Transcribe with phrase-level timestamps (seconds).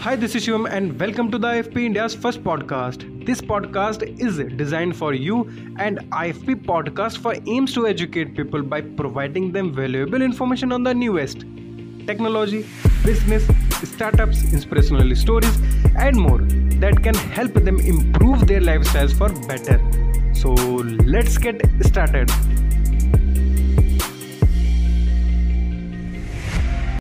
[0.00, 3.26] Hi, this is Shivam, and welcome to the IFP India's first podcast.
[3.26, 8.80] This podcast is designed for you, and IFP podcast for aims to educate people by
[8.80, 11.40] providing them valuable information on the newest
[12.06, 12.64] technology,
[13.04, 13.46] business,
[13.82, 15.56] startups, inspirational stories,
[15.96, 16.38] and more
[16.84, 19.80] that can help them improve their lifestyles for better.
[20.34, 20.52] So
[21.16, 22.30] let's get started.